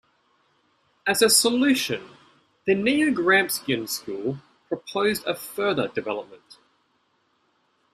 [1.05, 2.01] As a solution,
[2.65, 6.57] the neo-Gramscian school proposed a further development.